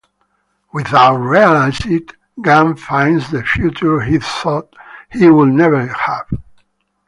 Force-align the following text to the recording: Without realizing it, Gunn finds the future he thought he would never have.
Without 0.73 1.13
realizing 1.17 1.93
it, 1.97 2.13
Gunn 2.41 2.75
finds 2.75 3.29
the 3.29 3.43
future 3.43 4.01
he 4.01 4.17
thought 4.17 4.75
he 5.11 5.29
would 5.29 5.49
never 5.49 5.85
have. 5.85 6.25